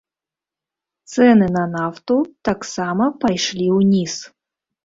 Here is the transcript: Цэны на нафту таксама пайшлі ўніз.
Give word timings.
Цэны 1.11 1.49
на 1.59 1.65
нафту 1.75 2.17
таксама 2.51 3.11
пайшлі 3.25 3.67
ўніз. 3.79 4.13